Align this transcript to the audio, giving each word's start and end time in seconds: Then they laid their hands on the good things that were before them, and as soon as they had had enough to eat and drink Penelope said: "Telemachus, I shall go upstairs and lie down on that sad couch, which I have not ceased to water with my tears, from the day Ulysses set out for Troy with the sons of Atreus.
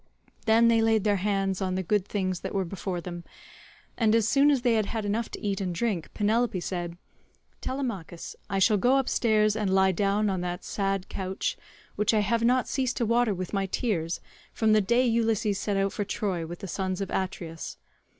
Then 0.47 0.67
they 0.67 0.81
laid 0.81 1.03
their 1.03 1.17
hands 1.17 1.61
on 1.61 1.75
the 1.75 1.83
good 1.83 2.07
things 2.07 2.39
that 2.39 2.55
were 2.55 2.65
before 2.65 3.01
them, 3.01 3.23
and 3.95 4.15
as 4.15 4.27
soon 4.27 4.49
as 4.49 4.63
they 4.63 4.73
had 4.73 4.87
had 4.87 5.05
enough 5.05 5.29
to 5.29 5.39
eat 5.45 5.61
and 5.61 5.75
drink 5.75 6.11
Penelope 6.15 6.59
said: 6.59 6.97
"Telemachus, 7.61 8.35
I 8.49 8.57
shall 8.57 8.77
go 8.77 8.97
upstairs 8.97 9.55
and 9.55 9.69
lie 9.69 9.91
down 9.91 10.27
on 10.27 10.41
that 10.41 10.63
sad 10.63 11.07
couch, 11.07 11.55
which 11.97 12.15
I 12.15 12.21
have 12.21 12.43
not 12.43 12.67
ceased 12.67 12.97
to 12.97 13.05
water 13.05 13.35
with 13.35 13.53
my 13.53 13.67
tears, 13.67 14.21
from 14.53 14.73
the 14.73 14.81
day 14.81 15.05
Ulysses 15.05 15.59
set 15.59 15.77
out 15.77 15.93
for 15.93 16.03
Troy 16.03 16.47
with 16.47 16.61
the 16.61 16.67
sons 16.67 16.99
of 16.99 17.11
Atreus. 17.11 17.77